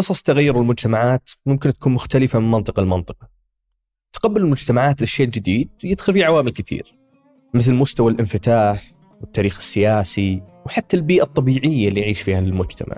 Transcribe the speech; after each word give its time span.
قصص 0.00 0.22
تغير 0.22 0.60
المجتمعات 0.60 1.30
ممكن 1.46 1.72
تكون 1.72 1.92
مختلفة 1.92 2.38
من 2.38 2.50
منطقة 2.50 2.82
لمنطقة. 2.82 3.28
تقبل 4.12 4.42
المجتمعات 4.42 5.00
للشيء 5.00 5.26
الجديد 5.26 5.68
يدخل 5.84 6.12
فيه 6.12 6.24
عوامل 6.24 6.50
كثير 6.50 6.94
مثل 7.54 7.74
مستوى 7.74 8.12
الانفتاح 8.12 8.92
والتاريخ 9.20 9.56
السياسي 9.56 10.42
وحتى 10.66 10.96
البيئة 10.96 11.22
الطبيعية 11.22 11.88
اللي 11.88 12.00
يعيش 12.00 12.22
فيها 12.22 12.38
المجتمع. 12.38 12.96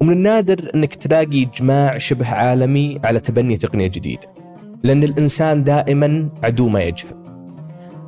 ومن 0.00 0.12
النادر 0.12 0.70
أنك 0.74 0.94
تلاقي 0.94 1.42
إجماع 1.42 1.98
شبه 1.98 2.28
عالمي 2.28 3.00
على 3.04 3.20
تبني 3.20 3.56
تقنية 3.56 3.88
جديدة 3.88 4.34
لأن 4.82 5.02
الإنسان 5.02 5.64
دائما 5.64 6.30
عدو 6.42 6.68
ما 6.68 6.82
يجهل. 6.82 7.22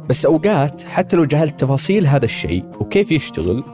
بس 0.09 0.27
أوقات 0.27 0.83
حتى 0.83 1.17
لو 1.17 1.25
جهلت 1.25 1.61
تفاصيل 1.61 2.07
هذا 2.07 2.25
الشيء 2.25 2.65
وكيف 2.81 3.13
يشتغل 3.13 3.65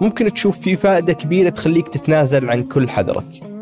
ممكن 0.00 0.32
تشوف 0.32 0.60
فيه 0.60 0.74
فائدة 0.74 1.12
كبيرة 1.12 1.48
تخليك 1.48 1.88
تتنازل 1.88 2.50
عن 2.50 2.62
كل 2.62 2.88
حذرك. 2.88 3.53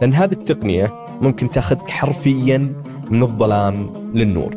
لأن 0.00 0.14
هذه 0.14 0.32
التقنية 0.32 0.92
ممكن 1.20 1.50
تأخذك 1.50 1.90
حرفيا 1.90 2.72
من 3.10 3.22
الظلام 3.22 3.90
للنور. 4.14 4.50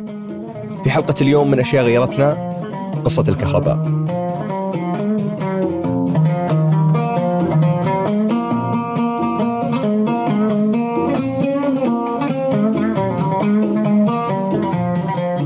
في 0.84 0.90
حلقة 0.90 1.14
اليوم 1.20 1.50
من 1.50 1.58
أشياء 1.58 1.84
غيرتنا 1.84 2.50
قصة 3.04 3.24
الكهرباء. 3.28 4.06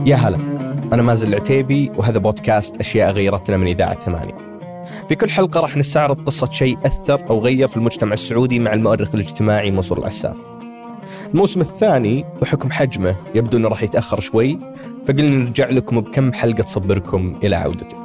يا 0.06 0.16
هلا 0.16 0.38
أنا 0.92 1.02
مازن 1.02 1.28
العتيبي 1.28 1.92
وهذا 1.96 2.18
بودكاست 2.18 2.76
أشياء 2.76 3.10
غيرتنا 3.10 3.56
من 3.56 3.66
إذاعة 3.66 3.98
ثمانية. 3.98 4.49
في 5.10 5.16
كل 5.16 5.30
حلقة 5.30 5.60
راح 5.60 5.76
نستعرض 5.76 6.20
قصة 6.20 6.46
شيء 6.52 6.78
أثر 6.86 7.30
أو 7.30 7.40
غير 7.40 7.68
في 7.68 7.76
المجتمع 7.76 8.12
السعودي 8.12 8.58
مع 8.58 8.72
المؤرخ 8.72 9.14
الاجتماعي 9.14 9.70
منصور 9.70 9.98
العساف. 9.98 10.36
الموسم 11.34 11.60
الثاني 11.60 12.24
بحكم 12.42 12.70
حجمه 12.70 13.16
يبدو 13.34 13.58
أنه 13.58 13.68
راح 13.68 13.82
يتأخر 13.82 14.20
شوي 14.20 14.58
فقلنا 15.06 15.30
نرجع 15.30 15.68
لكم 15.70 16.00
بكم 16.00 16.32
حلقة 16.32 16.62
تصبركم 16.62 17.34
إلى 17.44 17.56
عودته. 17.56 17.96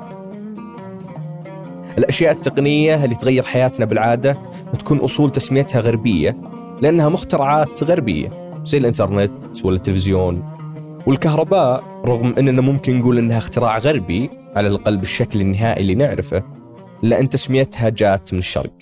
الأشياء 1.97 2.31
التقنية 2.31 3.05
اللي 3.05 3.15
تغير 3.15 3.43
حياتنا 3.43 3.85
بالعادة 3.85 4.37
تكون 4.79 4.97
أصول 4.97 5.31
تسميتها 5.31 5.81
غربية 5.81 6.37
لأنها 6.81 7.09
مخترعات 7.09 7.83
غربية 7.83 8.29
زي 8.63 8.77
الإنترنت 8.77 9.65
ولا 9.65 9.75
التلفزيون 9.75 10.43
والكهرباء 11.07 11.83
رغم 12.05 12.33
إننا 12.37 12.61
ممكن 12.61 12.99
نقول 12.99 13.17
إنها 13.17 13.37
اختراع 13.37 13.77
غربي 13.77 14.29
على 14.55 14.67
الأقل 14.67 14.97
بالشكل 14.97 15.41
النهائي 15.41 15.81
اللي 15.81 15.95
نعرفه 15.95 16.64
ان 17.03 17.29
تسميتها 17.29 17.89
جات 17.89 18.33
من 18.33 18.39
الشرق. 18.39 18.73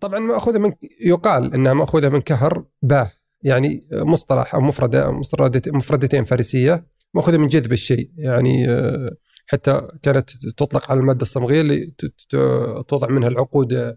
طبعا 0.00 0.18
مأخوذة 0.20 0.58
من 0.58 0.72
يقال 1.00 1.54
إنها 1.54 1.72
مأخوذة 1.72 2.08
من 2.08 2.20
كهر 2.20 2.64
باه 2.82 3.12
يعني 3.42 3.88
مصطلح 3.92 4.56
مفردة 4.56 5.10
مفردة 5.10 5.62
مفردتين 5.66 6.24
فارسية 6.24 6.86
مأخوذة 7.14 7.36
من 7.36 7.48
جذب 7.48 7.72
الشيء 7.72 8.10
يعني 8.16 8.70
آه، 8.70 9.10
حتى 9.46 9.88
كانت 10.02 10.30
تطلق 10.56 10.90
على 10.90 11.00
المادة 11.00 11.22
الصمغية 11.22 11.60
اللي 11.60 11.94
توضع 12.88 13.08
منها 13.08 13.28
العقود 13.28 13.96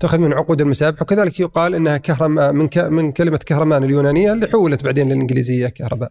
تؤخذ 0.00 0.18
من 0.18 0.32
عقود 0.32 0.60
المسابح 0.60 1.02
وكذلك 1.02 1.40
يقال 1.40 1.74
إنها 1.74 1.96
كهرم 1.96 2.56
من 2.56 2.68
من 2.76 3.12
كلمة 3.12 3.40
كهرمان 3.46 3.84
اليونانية 3.84 4.32
اللي 4.32 4.46
حولت 4.46 4.84
بعدين 4.84 5.06
للإنجليزية 5.06 5.68
كهرباء. 5.68 6.10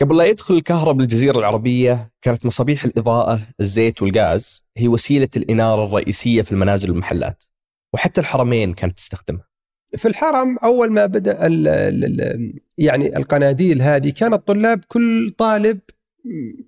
قبل 0.00 0.16
لا 0.16 0.24
يدخل 0.24 0.54
الكهرباء 0.54 0.94
بالجزيرة 0.94 1.38
العربية 1.38 2.12
كانت 2.22 2.46
مصابيح 2.46 2.84
الإضاءة 2.84 3.40
الزيت 3.60 4.02
والغاز 4.02 4.64
هي 4.76 4.88
وسيلة 4.88 5.28
الإنارة 5.36 5.84
الرئيسية 5.84 6.42
في 6.42 6.52
المنازل 6.52 6.90
والمحلات 6.90 7.44
وحتى 7.94 8.20
الحرمين 8.20 8.74
كانت 8.74 8.96
تستخدمها. 8.96 9.48
في 9.96 10.08
الحرم 10.08 10.58
أول 10.58 10.92
ما 10.92 11.06
بدأ 11.06 11.46
ال 11.46 11.68
ال 11.68 12.58
يعني 12.78 13.16
القناديل 13.16 13.82
هذه 13.82 14.10
كان 14.10 14.34
الطلاب 14.34 14.84
كل 14.88 15.34
طالب 15.38 15.80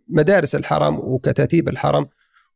مدارس 0.08 0.55
الحرم 0.55 0.98
وكتاتيب 0.98 1.69
الحرم 1.69 2.08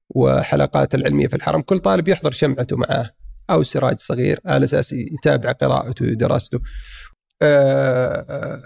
وحلقات 0.08 0.94
العلمية 0.94 1.26
في 1.26 1.36
الحرم 1.36 1.60
كل 1.60 1.78
طالب 1.78 2.08
يحضر 2.08 2.30
شمعته 2.30 2.76
معاه 2.76 3.10
أو 3.50 3.62
سراج 3.62 4.00
صغير 4.00 4.40
على 4.46 4.64
أساس 4.64 4.92
يتابع 4.92 5.52
قراءته 5.52 6.06
ودراسته. 6.06 6.60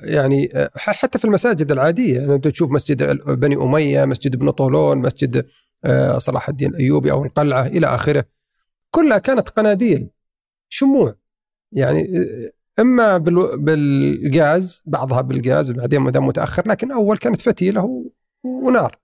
يعني 0.04 0.50
آه، 0.54 0.70
حتى 0.76 1.18
في 1.18 1.24
المساجد 1.24 1.72
العادية 1.72 2.18
يعني 2.20 2.34
أنت 2.34 2.48
تشوف 2.48 2.70
مسجد 2.70 3.02
بني 3.26 3.56
أمية، 3.56 4.04
مسجد 4.04 4.34
ابن 4.34 4.50
طولون، 4.50 4.98
مسجد 4.98 5.46
آه، 5.84 6.18
صلاح 6.18 6.48
الدين 6.48 6.70
الايوبي 6.70 7.10
أو 7.10 7.24
القلعة 7.24 7.66
إلى 7.66 7.86
آخره. 7.86 8.24
كلها 8.90 9.18
كانت 9.18 9.48
قناديل 9.48 10.10
شموع 10.68 11.14
يعني 11.72 12.08
إما 12.78 13.18
بالغاز 13.56 14.82
بعضها 14.86 15.20
بالغاز 15.20 15.72
بعدين 15.72 16.00
ما 16.00 16.10
دام 16.10 16.26
متأخر 16.26 16.68
لكن 16.68 16.92
أول 16.92 17.18
كانت 17.18 17.40
فتيلة 17.40 18.10
ونار. 18.44 18.96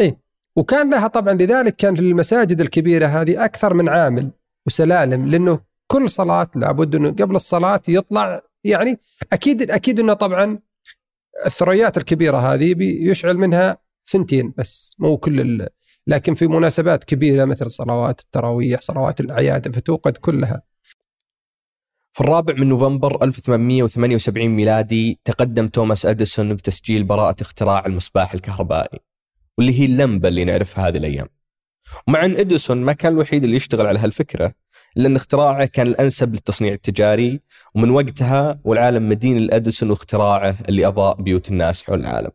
اي 0.00 0.18
وكان 0.56 0.90
لها 0.90 1.06
طبعا 1.06 1.34
لذلك 1.34 1.76
كان 1.76 1.94
في 1.94 2.00
المساجد 2.00 2.60
الكبيرة 2.60 3.06
هذه 3.06 3.44
أكثر 3.44 3.74
من 3.74 3.88
عامل 3.88 4.30
وسلالم 4.66 5.28
لأنه 5.28 5.60
كل 5.86 6.10
صلاة 6.10 6.50
لابد 6.54 6.94
إنه 6.94 7.10
قبل 7.10 7.36
الصلاة 7.36 7.82
يطلع 7.88 8.42
يعني 8.68 9.00
أكيد 9.32 9.70
أكيد 9.70 10.00
إنه 10.00 10.12
طبعا 10.12 10.58
الثريات 11.46 11.96
الكبيرة 11.96 12.36
هذه 12.36 12.76
يشعل 12.82 13.38
منها 13.38 13.78
ثنتين 14.06 14.54
بس 14.56 14.96
مو 14.98 15.16
كل 15.16 15.68
لكن 16.06 16.34
في 16.34 16.46
مناسبات 16.46 17.04
كبيرة 17.04 17.44
مثل 17.44 17.70
صلوات 17.70 18.20
التراويح 18.20 18.80
صلوات 18.80 19.20
الأعياد 19.20 19.74
فتوقد 19.76 20.16
كلها. 20.16 20.62
في 22.12 22.20
الرابع 22.20 22.54
من 22.54 22.68
نوفمبر 22.68 23.24
1878 23.24 24.48
ميلادي 24.48 25.20
تقدم 25.24 25.68
توماس 25.68 26.06
أديسون 26.06 26.54
بتسجيل 26.54 27.04
براءة 27.04 27.36
اختراع 27.42 27.86
المصباح 27.86 28.34
الكهربائي 28.34 28.98
واللي 29.58 29.80
هي 29.80 29.84
اللمبة 29.84 30.28
اللي 30.28 30.44
نعرفها 30.44 30.88
هذه 30.88 30.96
الأيام. 30.96 31.28
ومع 32.08 32.24
أن 32.24 32.36
إديسون 32.36 32.78
ما 32.78 32.92
كان 32.92 33.12
الوحيد 33.12 33.44
اللي 33.44 33.56
يشتغل 33.56 33.86
على 33.86 33.98
هالفكرة 33.98 34.52
لأن 34.96 35.16
اختراعه 35.16 35.66
كان 35.66 35.86
الأنسب 35.86 36.32
للتصنيع 36.32 36.72
التجاري 36.72 37.40
ومن 37.74 37.90
وقتها 37.90 38.60
والعالم 38.64 39.08
مدين 39.08 39.36
الأديسون 39.36 39.90
واختراعه 39.90 40.56
اللي 40.68 40.86
أضاء 40.86 41.22
بيوت 41.22 41.50
الناس 41.50 41.82
حول 41.82 42.00
العالم. 42.00 42.30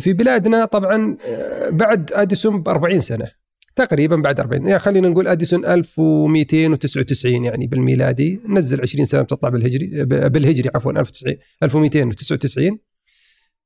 في 0.00 0.12
بلادنا 0.12 0.64
طبعا 0.64 1.16
آه، 1.28 1.70
بعد 1.70 2.12
إديسون 2.12 2.62
ب 2.62 2.68
40 2.68 2.98
سنة 2.98 3.30
تقريبا 3.76 4.16
بعد 4.16 4.40
40 4.40 4.66
يعني 4.66 4.78
خلينا 4.78 5.08
نقول 5.08 5.28
إديسون 5.28 5.66
1299 5.66 7.44
يعني 7.44 7.66
بالميلادي 7.66 8.40
نزل 8.48 8.80
20 8.80 9.06
سنة 9.06 9.22
بتطلع 9.22 9.48
بالهجري 9.48 10.04
بالهجري 10.04 10.70
عفوا 10.74 10.92
1299 10.92 12.78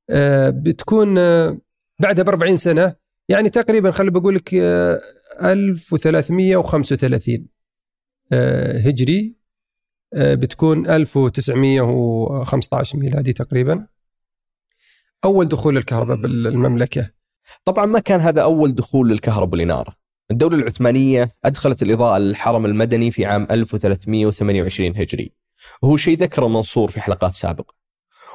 آه، 0.09 0.49
بتكون 0.49 1.17
آه، 1.17 1.57
بعدها 1.99 2.23
ب 2.23 2.29
40 2.29 2.57
سنة 2.57 2.95
يعني 3.29 3.49
تقريبا 3.49 3.91
خلي 3.91 4.11
بقول 4.11 4.35
لك 4.35 4.53
1335 4.53 7.47
آه، 8.31 8.77
هجري 8.77 9.35
آه، 10.13 10.35
بتكون 10.35 10.89
1915 10.89 12.97
ميلادي 12.97 13.33
تقريبا. 13.33 13.87
أول 15.25 15.47
دخول 15.47 15.77
الكهرباء 15.77 16.17
بالمملكة. 16.17 17.09
طبعا 17.65 17.85
ما 17.85 17.99
كان 17.99 18.19
هذا 18.19 18.41
أول 18.41 18.75
دخول 18.75 19.09
للكهرباء 19.09 19.51
والاناره 19.51 19.95
الدولة 20.31 20.55
العثمانية 20.55 21.31
أدخلت 21.45 21.83
الإضاءة 21.83 22.17
للحرم 22.17 22.65
المدني 22.65 23.11
في 23.11 23.25
عام 23.25 23.47
1328 23.51 24.97
هجري. 24.97 25.33
وهو 25.81 25.97
شيء 25.97 26.17
ذكره 26.17 26.47
منصور 26.47 26.91
في 26.91 27.01
حلقات 27.01 27.31
سابقة. 27.31 27.75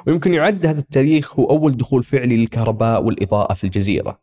ويمكن 0.07 0.33
يعد 0.33 0.65
هذا 0.65 0.79
التاريخ 0.79 1.39
هو 1.39 1.49
أول 1.49 1.77
دخول 1.77 2.03
فعلي 2.03 2.37
للكهرباء 2.37 3.03
والإضاءة 3.03 3.53
في 3.53 3.63
الجزيرة. 3.63 4.21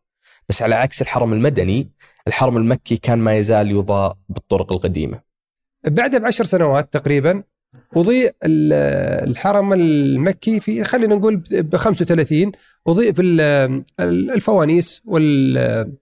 بس 0.48 0.62
على 0.62 0.74
عكس 0.74 1.02
الحرم 1.02 1.32
المدني 1.32 1.90
الحرم 2.28 2.56
المكي 2.56 2.96
كان 2.96 3.18
ما 3.18 3.36
يزال 3.36 3.70
يضاء 3.70 4.16
بالطرق 4.28 4.72
القديمة. 4.72 5.20
بعدها 5.84 6.18
بعشر 6.18 6.44
سنوات 6.44 6.92
تقريبا 6.92 7.42
أضيء 7.96 8.34
الحرم 8.44 9.72
المكي 9.72 10.60
في 10.60 10.84
خلينا 10.84 11.14
نقول 11.14 11.36
ب 11.50 11.76
35 11.76 12.52
أضيء 12.86 13.12
في 13.12 13.22
الفوانيس 14.00 15.02
وال 15.04 15.96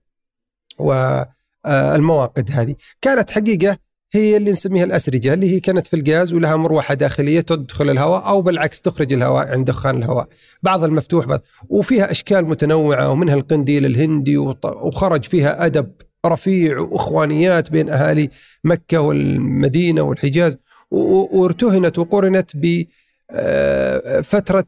والمواقد 0.79 2.51
هذه. 2.51 2.75
كانت 3.01 3.31
حقيقة 3.31 3.77
هي 4.15 4.37
اللي 4.37 4.51
نسميها 4.51 4.83
الأسرجة 4.83 5.33
اللي 5.33 5.51
هي 5.51 5.59
كانت 5.59 5.87
في 5.87 5.95
الغاز 5.95 6.33
ولها 6.33 6.55
مروحة 6.55 6.93
داخلية 6.93 7.41
تدخل 7.41 7.89
الهواء 7.89 8.27
أو 8.27 8.41
بالعكس 8.41 8.81
تخرج 8.81 9.13
الهواء 9.13 9.47
عند 9.47 9.67
دخان 9.67 9.97
الهواء. 9.97 10.27
بعض 10.63 10.83
المفتوح 10.83 11.25
بعض 11.25 11.41
وفيها 11.69 12.11
أشكال 12.11 12.45
متنوعة 12.45 13.09
ومنها 13.09 13.35
القنديل 13.35 13.85
الهندي 13.85 14.37
وخرج 14.37 15.23
فيها 15.23 15.65
أدب 15.65 15.91
رفيع 16.25 16.79
وإخوانيات 16.79 17.71
بين 17.71 17.89
أهالي 17.89 18.29
مكة 18.63 18.99
والمدينة 19.01 20.01
والحجاز 20.01 20.57
وارتهنت 20.91 21.99
وقرنت 21.99 22.51
ب 22.55 22.83
آه، 23.31 24.21
فترة 24.21 24.65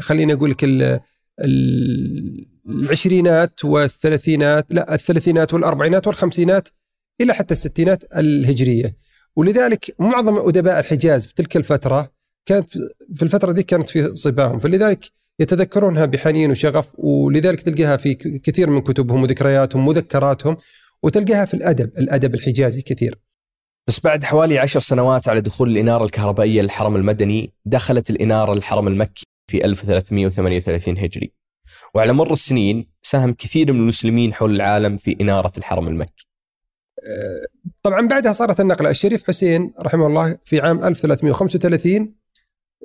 خليني 0.00 0.32
أقول 0.32 0.50
لك 0.50 0.64
العشرينات 2.68 3.64
والثلاثينات 3.64 4.66
لا 4.70 4.94
الثلاثينات 4.94 5.54
والأربعينات 5.54 6.06
والخمسينات 6.06 6.68
إلى 7.20 7.34
حتى 7.34 7.52
الستينات 7.54 8.16
الهجرية. 8.16 8.96
ولذلك 9.36 9.94
معظم 9.98 10.48
أدباء 10.48 10.80
الحجاز 10.80 11.26
في 11.26 11.34
تلك 11.34 11.56
الفترة 11.56 12.12
كانت 12.46 12.70
في 13.14 13.22
الفترة 13.22 13.52
دي 13.52 13.62
كانت 13.62 13.88
في 13.90 14.16
صباهم. 14.16 14.58
فلذلك 14.58 15.04
يتذكرونها 15.40 16.06
بحنين 16.06 16.50
وشغف 16.50 16.92
ولذلك 16.98 17.60
تلقاها 17.60 17.96
في 17.96 18.14
كثير 18.14 18.70
من 18.70 18.80
كتبهم 18.80 19.22
وذكرياتهم 19.22 19.86
ومذكراتهم 19.88 20.56
وتلقاها 21.02 21.44
في 21.44 21.54
الأدب 21.54 21.98
الأدب 21.98 22.34
الحجازي 22.34 22.82
كثير. 22.82 23.18
بس 23.88 24.00
بعد 24.00 24.24
حوالي 24.24 24.58
عشر 24.58 24.80
سنوات 24.80 25.28
على 25.28 25.40
دخول 25.40 25.70
الإنارة 25.70 26.04
الكهربائية 26.04 26.62
للحرم 26.62 26.96
المدني 26.96 27.52
دخلت 27.64 28.10
الإنارة 28.10 28.54
للحرم 28.54 28.88
المكي 28.88 29.24
في 29.50 29.64
1338 29.64 30.98
هجري. 30.98 31.32
وعلى 31.94 32.12
مر 32.12 32.32
السنين 32.32 32.86
ساهم 33.02 33.32
كثير 33.32 33.72
من 33.72 33.80
المسلمين 33.80 34.34
حول 34.34 34.54
العالم 34.54 34.96
في 34.96 35.16
إنارة 35.20 35.52
الحرم 35.58 35.88
المكي. 35.88 36.26
طبعا 37.82 38.08
بعدها 38.08 38.32
صارت 38.32 38.60
النقلة. 38.60 38.90
الشريف 38.90 39.26
حسين 39.26 39.74
رحمه 39.80 40.06
الله 40.06 40.38
في 40.44 40.60
عام 40.60 40.84
1335 40.84 42.14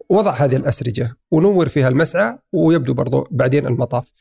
وضع 0.10 0.32
هذه 0.32 0.56
الأسرجة 0.56 1.16
ونور 1.32 1.70
فيها 1.70 1.88
المسعى 1.88 2.38
ويبدو 2.52 2.94
برضو 2.94 3.28
بعدين 3.32 3.68
المطاف 3.68 4.12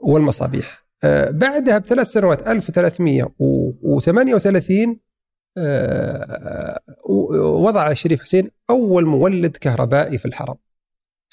والمصابيح. 0.00 0.86
آه، 1.04 1.30
بعدها 1.30 1.78
بثلاث 1.78 2.06
سنوات 2.06 2.48
1338 2.48 5.00
آه، 5.58 6.80
وضع 7.38 7.90
الشريف 7.90 8.20
حسين 8.20 8.50
أول 8.70 9.06
مولد 9.06 9.56
كهربائي 9.56 10.18
في 10.18 10.26
الحرم. 10.26 10.54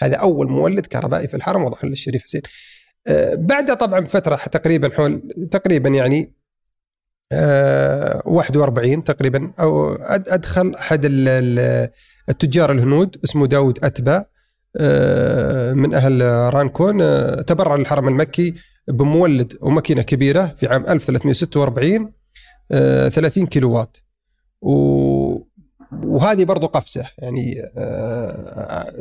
هذا 0.02 0.16
أول 0.16 0.52
مولد 0.52 0.86
كهربائي 0.86 1.28
في 1.28 1.34
الحرم 1.34 1.64
وضعه 1.64 1.86
للشريف 1.86 2.24
حسين. 2.24 2.42
آه، 3.08 3.36
بعدها 3.36 3.76
طبعا 3.76 4.00
بفترة 4.00 4.36
تقريبا 4.36 4.96
حول 4.96 5.22
تقريبا 5.52 5.90
يعني 5.90 6.34
41 7.34 9.04
تقريبا 9.04 9.52
أو 9.60 9.94
أدخل 9.94 10.76
أحد 10.76 11.02
التجار 12.30 12.72
الهنود 12.72 13.18
اسمه 13.24 13.48
داود 13.48 13.80
أتبا 13.84 14.26
من 15.74 15.94
أهل 15.94 16.22
رانكون 16.54 16.98
تبرع 17.46 17.76
للحرم 17.76 18.08
المكي 18.08 18.54
بمولد 18.88 19.54
وماكينة 19.62 20.02
كبيرة 20.02 20.46
في 20.46 20.68
عام 20.68 20.86
1346 20.90 22.14
30 22.70 23.46
كيلو 23.46 23.72
وات 23.72 23.98
وهذه 26.04 26.44
برضو 26.44 26.68
قفزة 26.68 27.06
يعني 27.18 27.72
آه، 27.78 28.94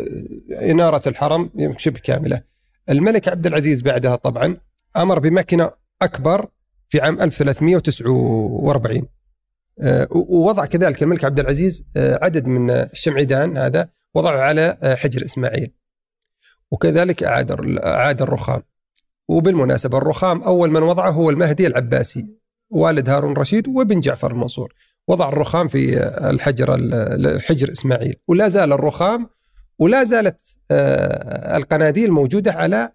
إنارة 0.51 1.09
الحرم 1.09 1.51
شبه 1.77 2.01
كاملة 2.01 2.43
الملك 2.91 3.29
عبد 3.29 3.47
العزيز 3.47 3.83
بعدها 3.83 4.17
طبعا 4.17 4.57
أمر 4.97 5.19
بماكينة 5.19 5.71
أكبر 6.03 6.49
في 6.89 7.01
عام 7.01 7.21
1349 7.21 9.09
آه، 9.81 10.09
ووضع 10.11 10.67
كذلك 10.67 11.03
الملك 11.03 11.25
عبد 11.25 11.41
العزيز 11.41 11.87
آه، 11.97 12.19
عدد 12.23 12.47
من 12.47 12.71
الشمعدان 12.71 13.57
هذا 13.57 13.89
وضعه 14.15 14.39
على 14.39 14.97
حجر 14.99 15.25
إسماعيل. 15.25 15.73
وكذلك 16.71 17.23
أعاد 17.23 17.77
أعاد 17.79 18.23
الرخام. 18.23 18.63
وبالمناسبة 19.29 19.99
الرخام 19.99 20.43
أول 20.43 20.71
من 20.71 20.83
وضعه 20.83 21.11
هو 21.11 21.31
المهدي 21.31 21.67
العباسي 21.67 22.27
والد 22.71 23.09
هارون 23.09 23.33
رشيد 23.33 23.69
وابن 23.69 24.01
جعفر 24.01 24.31
المنصور. 24.31 24.75
وضع 25.09 25.29
الرخام 25.29 25.69
في 25.69 25.99
الحجر 26.31 26.77
حجر 27.41 27.73
إسماعيل. 27.73 28.15
ولا 28.29 28.49
زال 28.49 28.73
الرخام 28.73 29.29
ولا 29.79 30.05
زالت 30.05 30.41
آه، 30.71 31.57
القناديل 31.57 32.13
موجودة 32.13 32.53
على 32.53 32.77
آه، 32.77 32.93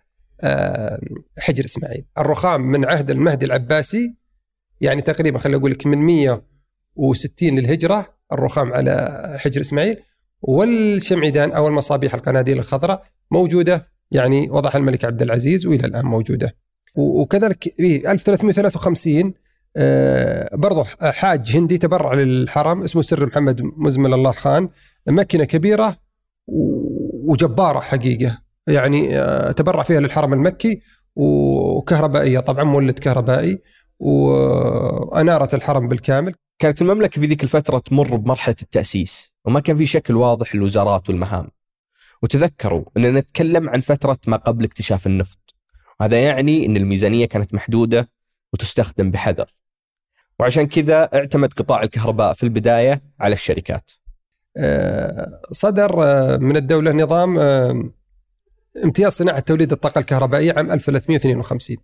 حجر 1.38 1.66
إسماعيل. 1.66 2.06
الرخام 2.18 2.62
من 2.62 2.86
عهد 2.86 3.12
المهدي 3.12 3.46
العباسي 3.46 4.16
يعني 4.82 5.02
تقريبا 5.02 5.40
خليني 5.40 5.58
أقول 5.58 5.72
لك 5.72 5.88
من 5.88 5.98
160 5.98 7.60
للهجرة 7.60 8.14
الرخام 8.32 8.74
على 8.74 9.36
حجر 9.40 9.62
إسماعيل. 9.62 9.98
والشمعدان 10.42 11.52
أو 11.52 11.68
المصابيح 11.68 12.14
القناديل 12.14 12.60
الخضراء 12.60 13.04
موجودة 13.32 13.88
يعني 14.12 14.50
وضعها 14.50 14.78
الملك 14.78 15.06
عبد 15.06 15.22
العزيز 15.22 15.66
وإلى 15.66 15.88
الآن 15.88 16.06
موجودة. 16.06 16.56
وكذلك 16.96 17.74
في 17.78 18.12
1353 18.12 19.34
آه، 19.78 20.56
برضو 20.56 20.84
حاج 21.02 21.56
هندي 21.56 21.78
تبرع 21.78 22.14
للحرم 22.14 22.84
اسمه 22.84 23.02
سر 23.02 23.26
محمد 23.26 23.62
مزمل 23.62 24.14
الله 24.14 24.32
خان. 24.32 24.70
ماكينه 25.08 25.44
كبيرة 25.44 25.98
وجبارة 27.28 27.80
حقيقة. 27.80 28.42
يعني 28.72 29.20
آه، 29.20 29.52
تبرع 29.52 29.84
فيها 29.84 30.00
للحرم 30.00 30.34
المكي 30.34 30.82
وكهربائية. 31.16 32.40
طبعا 32.40 32.64
مولد 32.64 33.00
كهربائي 33.00 33.62
وأنارت 34.00 35.54
الحرم 35.54 35.88
بالكامل. 35.88 36.34
كانت 36.60 36.82
المملكة 36.82 37.22
في 37.22 37.28
ذيك 37.28 37.44
الفترة 37.44 37.80
تمر 37.80 38.16
بمرحلة 38.16 38.56
التأسيس 38.62 39.34
وما 39.46 39.60
كان 39.60 39.78
في 39.78 39.86
شكل 39.86 40.16
واضح 40.16 40.56
للوزارات 40.56 41.10
والمهام. 41.10 41.50
وتذكروا 42.24 42.84
أننا 42.98 43.20
نتكلم 43.20 43.70
عن 43.70 43.82
فترة 43.82 44.18
ما 44.28 44.38
قبل 44.38 44.64
اكتشاف 44.64 45.08
النفط. 45.08 45.56
وهذا 46.00 46.20
يعني 46.24 46.66
أن 46.66 46.78
الميزانية 46.78 47.26
كانت 47.26 47.54
محدودة 47.54 48.10
وتستخدم 48.54 49.12
بحذر. 49.12 49.54
وعشان 50.40 50.68
كذا 50.68 51.10
اعتمد 51.14 51.54
قطاع 51.54 51.84
الكهرباء 51.84 52.34
في 52.34 52.44
البداية 52.44 53.02
على 53.20 53.34
الشركات. 53.34 53.92
آه، 54.58 55.42
صدر 55.52 56.04
آه، 56.04 56.38
من 56.38 56.58
الدولة 56.58 56.92
نظام 56.92 57.40
امتياز 58.84 59.12
صناعة 59.12 59.40
توليد 59.40 59.72
الطاقة 59.72 60.00
الكهربائية 60.00 60.54
عام 60.58 60.72
1352. 60.72 61.78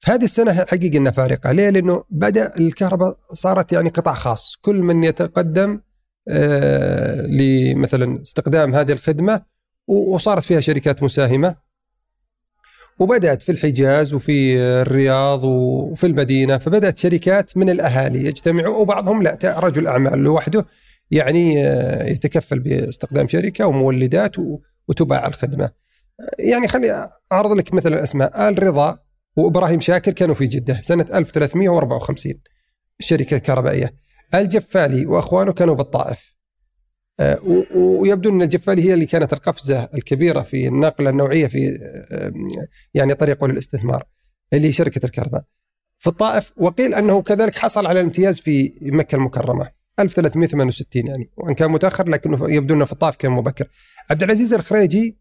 في 0.00 0.10
هذه 0.10 0.24
السنة 0.24 0.62
الحقيقة 0.62 0.96
إنها 0.96 1.12
فارقة، 1.12 1.52
ليه؟ 1.52 1.70
لأنه 1.70 2.04
بدأ 2.10 2.56
الكهرباء 2.56 3.18
صارت 3.32 3.72
يعني 3.72 3.88
قطاع 3.88 4.14
خاص، 4.14 4.56
كل 4.62 4.76
من 4.76 5.04
يتقدم 5.04 5.80
لمثلا 7.28 8.22
استخدام 8.22 8.74
هذه 8.74 8.92
الخدمة 8.92 9.42
وصارت 9.86 10.44
فيها 10.44 10.60
شركات 10.60 11.02
مساهمة. 11.02 11.66
وبدأت 12.98 13.42
في 13.42 13.52
الحجاز 13.52 14.14
وفي 14.14 14.58
الرياض 14.58 15.44
وفي 15.44 16.06
المدينة. 16.06 16.58
فبدأت 16.58 16.98
شركات 16.98 17.56
من 17.56 17.70
الأهالي 17.70 18.26
يجتمعوا 18.26 18.76
وبعضهم 18.76 19.22
لا 19.22 19.38
رجل 19.44 19.86
أعمال 19.86 20.18
لوحده 20.18 20.66
يعني 21.10 21.66
آه، 21.66 22.10
يتكفل 22.10 22.58
باستخدام 22.58 23.28
شركة 23.28 23.66
ومولدات 23.66 24.36
وتباع 24.88 25.26
الخدمة. 25.26 25.70
يعني 26.38 26.68
خلي 26.68 27.08
أعرض 27.32 27.52
لك 27.52 27.74
مثلا 27.74 28.02
أسماء 28.02 28.48
آل 28.48 28.62
رضا 28.62 28.98
وإبراهيم 29.36 29.80
شاكر 29.80 30.12
كانوا 30.12 30.34
في 30.34 30.46
جدة 30.46 30.80
سنة 30.82 31.06
1354 31.14 32.34
الشركة 33.00 33.36
الكهربائية. 33.36 33.94
الجفالي 34.34 35.06
وأخوانه 35.06 35.52
كانوا 35.52 35.74
بالطائف. 35.74 36.36
آه، 37.20 37.64
ويبدو 37.74 38.30
أن 38.30 38.42
الجفالي 38.42 38.82
هي 38.82 38.94
اللي 38.94 39.06
كانت 39.06 39.32
القفزة 39.32 39.88
الكبيرة 39.94 40.40
في 40.42 40.68
النقلة 40.68 41.10
النوعية 41.10 41.46
في 41.46 41.78
آه، 42.12 42.32
يعني 42.94 43.14
طريقه 43.14 43.48
للاستثمار 43.48 44.04
اللي 44.52 44.72
شركة 44.72 45.06
الكهرباء. 45.06 45.44
في 45.98 46.06
الطائف 46.06 46.52
وقيل 46.56 46.94
أنه 46.94 47.22
كذلك 47.22 47.54
حصل 47.54 47.86
على 47.86 48.00
الامتياز 48.00 48.40
في 48.40 48.78
مكة 48.82 49.16
المكرمة. 49.16 49.70
1368 49.98 51.06
يعني. 51.06 51.30
وإن 51.36 51.54
كان 51.54 51.70
متأخر 51.70 52.08
لكنه 52.08 52.50
يبدو 52.50 52.74
أنه 52.74 52.84
في 52.84 52.92
الطائف 52.92 53.16
كان 53.16 53.32
مبكر. 53.32 53.68
عبد 54.10 54.22
العزيز 54.22 54.54
الخريجي 54.54 55.18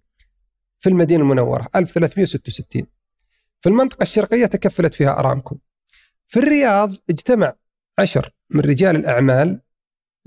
في 0.80 0.90
المدينة 0.90 1.24
المنورة 1.24 1.68
1366 1.76 2.84
في 3.62 3.70
المنطقة 3.70 4.04
الشرقية 4.04 4.46
تكفلت 4.46 4.94
فيها 4.94 5.20
أرامكو. 5.20 5.58
في 6.28 6.40
الرياض 6.40 6.94
اجتمع 7.10 7.56
عشر 8.00 8.30
من 8.50 8.62
رجال 8.62 8.96
الأعمال 8.96 9.62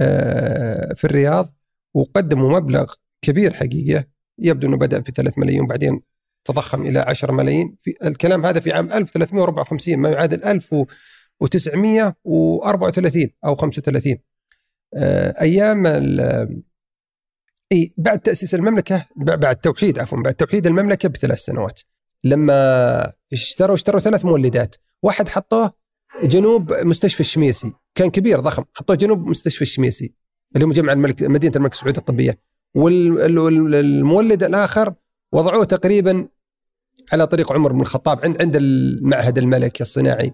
آه، 0.00 0.94
في 0.94 1.04
الرياض 1.04 1.54
وقدموا 1.94 2.60
مبلغ 2.60 2.92
كبير 3.22 3.54
حقيقة. 3.54 4.04
يبدو 4.38 4.66
إنه 4.66 4.76
بدأ 4.76 5.02
في 5.02 5.12
3 5.12 5.40
ملايين 5.40 5.66
بعدين 5.66 6.00
تضخم 6.44 6.82
إلى 6.82 6.98
10 6.98 7.32
ملايين. 7.32 7.76
في 7.80 7.94
الكلام 8.04 8.46
هذا 8.46 8.60
في 8.60 8.72
عام 8.72 8.92
1354 8.92 9.98
ما 9.98 10.10
يعادل 10.10 10.44
1934 10.44 13.30
أو 13.44 13.54
35 13.54 14.18
آه، 14.94 15.40
أيام 15.40 15.86
إي 17.72 17.94
بعد 17.96 18.18
تأسيس 18.18 18.54
المملكة 18.54 19.06
بعد 19.16 19.56
توحيد 19.56 19.98
عفوا 19.98 20.22
بعد 20.22 20.34
توحيد 20.34 20.66
المملكة 20.66 21.08
بثلاث 21.08 21.38
سنوات. 21.38 21.80
لما 22.24 23.12
اشتروا 23.32 23.74
اشتروا 23.74 24.00
ثلاث 24.00 24.24
مولدات. 24.24 24.76
واحد 25.02 25.28
حطوه 25.28 25.72
جنوب 26.22 26.72
مستشفى 26.72 27.20
الشميسي. 27.20 27.72
كان 27.94 28.10
كبير 28.10 28.40
ضخم. 28.40 28.64
حطوه 28.74 28.96
جنوب 28.96 29.26
مستشفى 29.26 29.62
الشميسي 29.62 30.14
اللي 30.54 30.64
هو 30.64 30.68
مجمع 30.68 30.92
الملك 30.92 31.22
مدينة 31.22 31.52
الملك 31.56 31.74
سعود 31.74 31.96
الطبية. 31.96 32.38
والمولد 32.74 34.42
الآخر 34.42 34.94
وضعوه 35.32 35.64
تقريبا 35.64 36.28
على 37.12 37.26
طريق 37.26 37.52
عمر 37.52 37.72
بن 37.72 37.80
الخطاب 37.80 38.24
عند 38.24 38.42
عند 38.42 38.56
المعهد 38.56 39.38
الملكي 39.38 39.80
الصناعي. 39.82 40.32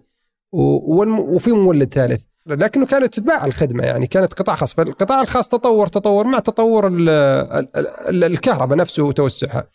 وفي 0.54 1.52
مولد 1.52 1.94
ثالث. 1.94 2.24
لكنه 2.46 2.86
كانت 2.86 3.14
تتباع 3.14 3.46
الخدمة 3.46 3.84
يعني 3.84 4.06
كانت 4.06 4.32
قطاع 4.32 4.54
خاص. 4.54 4.74
فالقطاع 4.74 5.20
الخاص 5.20 5.48
تطور 5.48 5.86
تطور 5.86 6.26
مع 6.26 6.38
تطور 6.38 6.90
الكهرباء 8.08 8.78
نفسه 8.78 9.02
وتوسعها. 9.02 9.68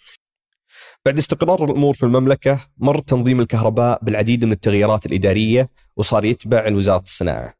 بعد 1.05 1.17
استقرار 1.17 1.65
الأمور 1.65 1.93
في 1.93 2.03
المملكة 2.03 2.59
مر 2.77 2.99
تنظيم 2.99 3.39
الكهرباء 3.39 3.99
بالعديد 4.03 4.45
من 4.45 4.51
التغييرات 4.51 5.05
الإدارية 5.05 5.69
وصار 5.95 6.25
يتبع 6.25 6.67
لوزارة 6.67 7.01
الصناعة. 7.01 7.53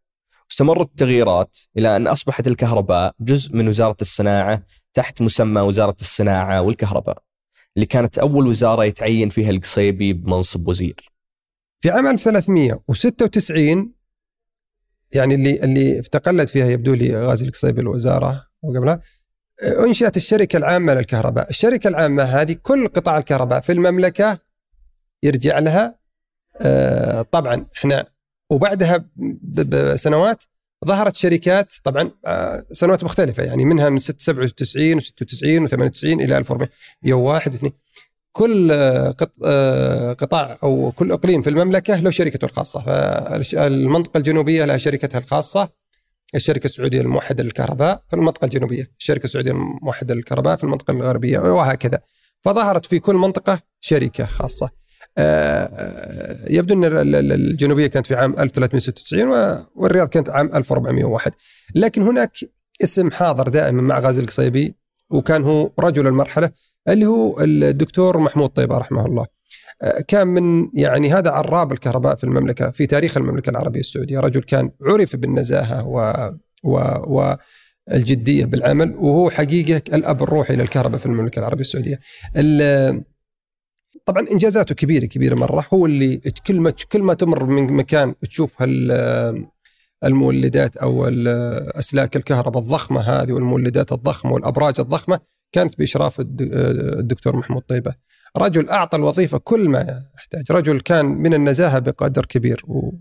استمرت 0.51 0.87
التغييرات 0.89 1.57
إلى 1.77 1.95
أن 1.95 2.07
أصبحت 2.07 2.47
الكهرباء 2.47 3.13
جزء 3.19 3.55
من 3.55 3.67
وزارة 3.67 3.97
الصناعة 4.01 4.63
تحت 4.93 5.21
مسمى 5.21 5.61
وزارة 5.61 5.95
الصناعة 6.01 6.61
والكهرباء 6.61 7.17
اللي 7.75 7.85
كانت 7.85 8.19
أول 8.19 8.47
وزارة 8.47 8.83
يتعين 8.85 9.29
فيها 9.29 9.49
القصيبي 9.49 10.13
بمنصب 10.13 10.67
وزير. 10.67 11.08
في 11.81 11.89
عام 11.89 12.07
1396 12.07 13.93
يعني 15.11 15.35
اللي 15.35 15.63
اللي 15.63 16.01
تقلد 16.01 16.47
فيها 16.47 16.65
يبدو 16.65 16.93
لي 16.93 17.27
غازي 17.27 17.45
القصيبي 17.45 17.81
الوزارة 17.81 18.47
وقبلها 18.61 19.01
أنشئت 19.63 20.17
الشركة 20.17 20.57
العامة 20.57 20.93
للكهرباء، 20.93 21.49
الشركة 21.49 21.87
العامة 21.87 22.23
هذه 22.23 22.53
كل 22.63 22.87
قطاع 22.87 23.17
الكهرباء 23.17 23.61
في 23.61 23.71
المملكة 23.71 24.39
يرجع 25.23 25.59
لها 25.59 25.99
آه، 26.61 27.21
طبعا 27.21 27.65
إحنا 27.77 28.05
وبعدها 28.49 29.05
بسنوات 29.65 30.43
ظهرت 30.85 31.15
شركات 31.15 31.73
طبعا 31.83 32.11
آه، 32.25 32.65
سنوات 32.71 33.03
مختلفة 33.03 33.43
يعني 33.43 33.65
منها 33.65 33.89
من 33.89 33.99
97 33.99 35.01
و96 35.01 35.69
و98 35.69 36.03
إلى 36.03 36.37
1401 36.37 37.57
و2 37.57 37.61
كل 37.61 37.67
آه، 37.67 37.71
آه، 39.45 40.13
قطاع 40.13 40.57
أو 40.63 40.91
كل 40.91 41.11
إقليم 41.11 41.41
في 41.41 41.49
المملكة 41.49 41.95
له 41.99 42.09
شركته 42.09 42.45
الخاصة. 42.45 42.81
فالمنطقة 42.81 44.17
الجنوبية 44.17 44.65
لها 44.65 44.77
شركتها 44.77 45.19
الخاصة 45.19 45.69
الشركة 46.35 46.65
السعودية 46.65 47.01
الموحدة 47.01 47.43
للكهرباء 47.43 48.03
في 48.09 48.15
المنطقة 48.15 48.45
الجنوبية 48.45 48.91
الشركة 48.99 49.25
السعودية 49.25 49.51
الموحدة 49.51 50.15
للكهرباء 50.15 50.55
في 50.55 50.63
المنطقة 50.63 50.91
الغربية 50.91 51.39
وهكذا. 51.39 51.99
فظهرت 52.41 52.85
في 52.85 52.99
كل 52.99 53.15
منطقة 53.15 53.59
شركة 53.79 54.25
خاصة. 54.25 54.69
آه، 55.17 56.45
يبدو 56.49 56.73
أن 56.73 56.83
الجنوبية 57.31 57.87
كانت 57.87 58.05
في 58.05 58.15
عام 58.15 58.39
1396 58.39 59.57
والرياض 59.75 60.07
كانت 60.07 60.29
عام 60.29 60.55
1401 60.55 61.31
لكن 61.75 62.01
هناك 62.01 62.31
اسم 62.83 63.11
حاضر 63.11 63.47
دائما 63.47 63.81
مع 63.81 63.99
غازي 63.99 64.21
القصيبي 64.21 64.75
وكان 65.09 65.43
هو 65.43 65.71
رجل 65.79 66.07
المرحلة. 66.07 66.51
اللي 66.93 67.05
هو 67.05 67.41
الدكتور 67.41 68.17
محمود 68.17 68.49
طيبة 68.49 68.77
رحمه 68.77 69.05
الله. 69.05 69.25
آه، 69.81 70.01
كان 70.07 70.27
من 70.27 70.69
يعني 70.73 71.13
هذا 71.13 71.31
عراب 71.31 71.71
الكهرباء 71.71 72.15
في 72.15 72.23
المملكة 72.23 72.71
في 72.71 72.85
تاريخ 72.85 73.17
المملكة 73.17 73.49
العربية 73.49 73.79
السعودية. 73.79 74.19
رجل 74.19 74.41
كان 74.41 74.71
عرف 74.81 75.15
بالنزاهة 75.15 75.87
و 75.87 76.29
و 76.63 77.35
والجديه 77.87 78.45
بالعمل 78.45 78.95
وهو 78.95 79.29
حقيقة 79.29 79.81
الأب 79.95 80.23
الروحي 80.23 80.55
للكهرباء 80.55 80.99
في 80.99 81.05
المملكة 81.05 81.39
العربية 81.39 81.61
السعودية. 81.61 81.99
طبعا 84.05 84.27
إنجازاته 84.31 84.75
كبيرة 84.75 85.05
كبيرة 85.05 85.35
مرة. 85.35 85.65
هو 85.73 85.85
اللي 85.85 86.17
كل 86.47 86.59
ما 86.59 86.73
كل 86.91 87.01
ما 87.03 87.13
تمر 87.13 87.45
من 87.45 87.73
مكان 87.73 88.15
تشوف 88.21 88.55
المولدات 90.03 90.77
أو 90.77 91.07
أسلاك 91.79 92.15
الكهرباء 92.15 92.63
الضخمة 92.63 93.01
هذه 93.01 93.31
والمولدات 93.31 93.91
الضخمة 93.91 94.31
والأبراج 94.31 94.79
الضخمة 94.79 95.19
كانت 95.51 95.77
بإشراف 95.77 96.19
الدكتور 96.19 97.35
محمود 97.35 97.61
طيبة. 97.61 97.95
رجل 98.37 98.69
أعطى 98.69 98.97
الوظيفة 98.97 99.37
كل 99.37 99.69
ما 99.69 100.03
يحتاج. 100.17 100.51
رجل 100.51 100.79
كان 100.79 101.05
من 101.05 101.33
النزاهة 101.33 101.79
بقدر 101.79 102.25
كبير 102.25 102.63
و... 102.67 102.91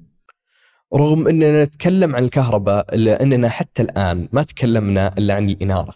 رغم 0.95 1.29
أننا 1.29 1.65
نتكلم 1.65 2.17
عن 2.17 2.25
الكهرباء 2.25 2.95
إلا 2.95 3.23
أننا 3.23 3.49
حتى 3.49 3.83
الآن 3.83 4.29
ما 4.33 4.43
تكلمنا 4.43 5.19
إلا 5.19 5.35
عن 5.35 5.45
الإنارة. 5.45 5.95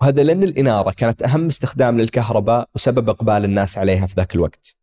وهذا 0.00 0.22
لأن 0.22 0.42
الإنارة 0.42 0.90
كانت 0.96 1.22
أهم 1.22 1.46
استخدام 1.46 2.00
للكهرباء 2.00 2.68
وسبب 2.74 3.08
إقبال 3.08 3.44
الناس 3.44 3.78
عليها 3.78 4.06
في 4.06 4.14
ذاك 4.16 4.34
الوقت. 4.34 4.76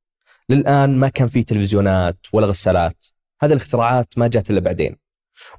للآن 0.49 0.97
ما 0.97 1.07
كان 1.07 1.27
في 1.27 1.43
تلفزيونات 1.43 2.17
ولا 2.33 2.47
غسالات. 2.47 3.05
هذه 3.41 3.51
الإختراعات 3.51 4.17
ما 4.17 4.27
جات 4.27 4.49
إلا 4.49 4.59
بعدين. 4.59 5.00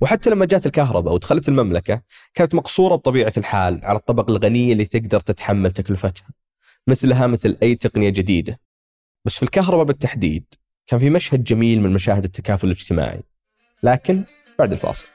وحتى 0.00 0.30
لما 0.30 0.44
جات 0.44 0.66
الكهرباء 0.66 1.14
ودخلت 1.14 1.48
المملكة 1.48 2.02
كانت 2.34 2.54
مقصورة 2.54 2.96
بطبيعة 2.96 3.32
الحال 3.36 3.80
على 3.84 3.98
الطبقة 3.98 4.30
الغنية 4.30 4.72
اللي 4.72 4.84
تقدر 4.84 5.20
تتحمل 5.20 5.72
تكلفتها 5.72 6.28
مثلها 6.86 7.26
مثل 7.26 7.56
أي 7.62 7.74
تقنية 7.74 8.10
جديدة. 8.10 8.60
بس 9.24 9.36
في 9.36 9.42
الكهرباء 9.42 9.84
بالتحديد 9.84 10.44
كان 10.86 10.98
في 10.98 11.10
مشهد 11.10 11.44
جميل 11.44 11.80
من 11.80 11.90
مشاهد 11.92 12.24
التكافل 12.24 12.66
الاجتماعي. 12.66 13.22
لكن 13.82 14.24
بعد 14.58 14.72
الفاصل. 14.72 15.06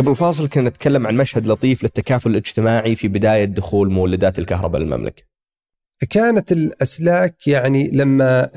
قبل 0.00 0.10
الفاصل 0.10 0.48
كنا 0.48 0.68
نتكلم 0.68 1.06
عن 1.06 1.16
مشهد 1.16 1.46
لطيف 1.46 1.82
للتكافل 1.82 2.30
الاجتماعي 2.30 2.94
في 2.94 3.08
بداية 3.08 3.44
دخول 3.44 3.90
مولدات 3.90 4.38
الكهرباء 4.38 4.80
للمملكة. 4.80 5.22
كانت 6.10 6.52
الأسلاك 6.52 7.46
يعني 7.46 7.90
لما 7.90 8.50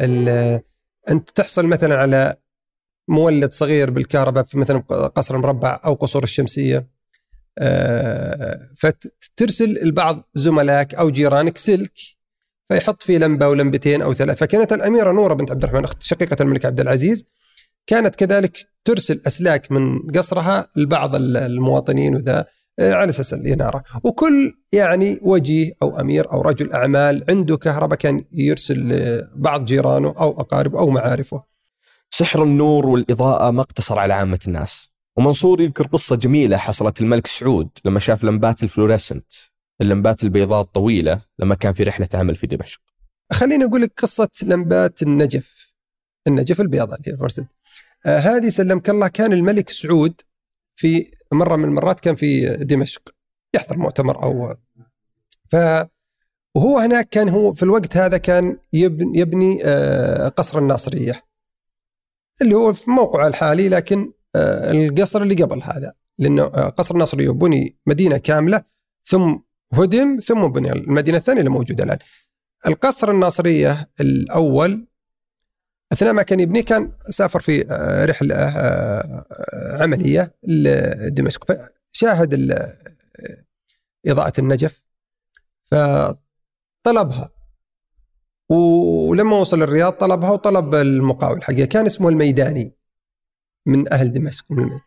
أنت 1.10 1.30
تحصل 1.30 1.68
مثلا 1.68 1.98
على 1.98 2.36
مولد 3.08 3.54
صغير 3.54 3.90
بالكهرباء 3.90 4.44
في 4.44 4.58
مثلا 4.58 4.80
قصر 5.08 5.36
المربع 5.36 5.82
أو 5.86 5.94
قصور 5.94 6.24
الشمسية 6.24 6.88
آه، 7.58 8.70
فترسل 8.78 9.78
البعض 9.78 10.30
زملائك 10.34 10.96
أو 10.96 11.10
جيرانك 11.10 11.58
سلك 11.58 11.94
فيحط 12.70 13.04
فيه 13.04 13.18
لمبة 13.18 13.48
ولمبتين 13.48 14.02
أو 14.02 14.14
ثلاث 14.14 14.38
فكانت 14.38 14.74
الأميرة 14.74 15.12
نورة 15.12 15.34
بنت 15.34 15.52
عبد 15.52 15.64
الرحمن 15.64 15.84
أخت 15.84 16.02
شقيقة 16.02 16.44
الملك 16.44 16.66
عبد 16.66 16.80
العزيز 16.80 17.26
كانت 17.88 18.16
كذلك 18.16 18.68
ترسل 18.86 19.22
أسلاك 19.28 19.72
من 19.72 20.12
قصرها 20.12 20.68
لبعض 20.76 21.16
المواطنين 21.16 22.16
وذا. 22.16 22.46
آه، 22.80 22.94
على 22.94 23.10
أساس 23.10 23.34
الاناره 23.34 23.84
وكل 24.04 24.54
يعني 24.72 25.20
وجيه 25.22 25.74
أو 25.82 26.00
أمير 26.00 26.32
أو 26.32 26.42
رجل 26.42 26.74
أعمال 26.74 27.24
عنده 27.30 27.58
كهرباء 27.58 27.98
كان 27.98 28.26
يرسل 28.32 28.76
لبعض 28.76 29.66
جيرانه 29.66 30.08
أو 30.08 30.42
أقاربه 30.42 30.80
أو 30.80 30.90
معارفه. 30.90 31.44
سحر 32.10 32.44
النور 32.44 32.86
والإضاءة 32.86 33.52
ما 33.52 33.62
اقتصر 33.62 34.00
على 34.00 34.14
عامة 34.14 34.40
الناس. 34.48 34.90
ومنصور 35.18 35.62
يذكر 35.62 35.88
قصة 35.88 36.16
جميلة 36.16 36.58
حصلت 36.58 37.02
الملك 37.02 37.28
سعود 37.28 37.70
لما 37.86 38.00
شاف 38.00 38.24
لمبات 38.24 38.64
الفلوريسنت 38.64 39.34
اللمبات 39.82 40.24
البيضاء 40.24 40.62
الطويلة 40.62 41.22
لما 41.40 41.56
كان 41.56 41.74
في 41.74 41.84
رحلة 41.84 42.10
عمل 42.14 42.36
في 42.36 42.48
دمشق. 42.48 42.82
خليني 43.32 43.66
أقول 43.66 43.82
لك 43.82 43.94
قصة 43.98 44.30
لمبات 44.44 45.04
النجف. 45.04 45.74
النجف 46.28 46.62
البيضاء 46.62 47.00
اللي 47.00 47.12
هي 47.12 47.18
هذه 48.06 48.50
سلمك 48.50 48.90
الله 48.90 49.08
كان 49.08 49.34
الملك 49.34 49.70
سعود 49.70 50.22
في 50.76 51.12
مرة 51.32 51.56
من 51.56 51.64
المرات 51.64 52.00
كان 52.00 52.16
في 52.16 52.58
دمشق 52.58 53.16
يحضر 53.56 53.78
مؤتمر 53.78 54.24
أو 54.24 54.56
ف 55.50 55.56
وهو 56.56 56.78
هناك 56.78 57.10
كان 57.10 57.30
هو 57.30 57.54
في 57.54 57.64
الوقت 57.64 57.98
هذا 57.98 58.18
كان 58.18 58.58
يبني, 58.74 59.20
يبني 59.20 59.60
آه 59.66 60.30
قصر 60.30 60.60
الناصرية 60.60 61.24
اللي 62.42 62.56
هو 62.56 62.74
في 62.74 62.92
موقعه 62.92 63.28
الحالي 63.28 63.70
لكن 63.70 64.14
آه 64.36 64.72
القصر 64.72 65.22
اللي 65.22 65.36
قبل 65.36 65.62
هذا 65.64 65.94
لأنه 66.18 66.44
آه 66.44 66.70
قصر 66.70 66.94
الناصرية 66.96 67.30
بني 67.30 67.78
مدينة 67.86 68.18
كاملة 68.18 68.64
ثم 69.06 69.36
هدم 69.74 70.20
ثم 70.20 70.48
بني 70.48 70.72
المدينة 70.72 71.18
الثانية 71.18 71.40
اللي 71.40 71.52
موجودة 71.52 71.84
الآن. 71.84 71.98
القصر 72.68 73.12
الناصرية 73.12 73.90
الأول 74.00 74.88
أثناء 75.94 76.14
ما 76.14 76.24
كان 76.24 76.40
يبني 76.40 76.64
كان 76.64 76.92
سافر 77.10 77.40
في 77.40 77.72
آه، 77.72 78.06
رحلة 78.06 78.36
آه، 78.36 79.84
عملية 79.84 80.36
لدمشق 80.44 81.46
فشاهد 81.92 82.34
إضاءة 84.08 84.34
النجف 84.40 84.84
فطلبها 85.66 87.30
ولما 88.50 89.38
وصل 89.38 89.62
الرياض 89.62 89.94
طلبها 89.94 90.32
وطلب 90.32 90.76
المقاول 90.76 91.44
حقه 91.44 91.66
كان 91.66 91.86
اسمه 91.86 92.10
الميداني 92.10 92.78
من 93.66 93.94
أهل 93.94 94.12
دمشق 94.12 94.46
من. 94.50 94.80